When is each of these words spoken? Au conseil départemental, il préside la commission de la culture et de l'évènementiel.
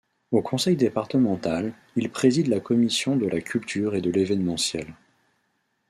Au 0.31 0.41
conseil 0.41 0.75
départemental, 0.77 1.73
il 1.95 2.09
préside 2.09 2.47
la 2.47 2.59
commission 2.59 3.15
de 3.15 3.27
la 3.27 3.39
culture 3.39 3.93
et 3.93 4.01
de 4.01 4.09
l'évènementiel. 4.09 4.95